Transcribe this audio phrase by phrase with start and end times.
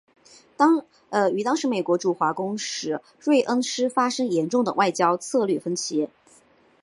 [1.35, 6.09] 与当时美国驻华公使芮恩施发生严重的外交策略分歧。